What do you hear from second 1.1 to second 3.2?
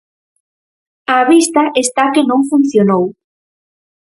Á vista está que non funcionou.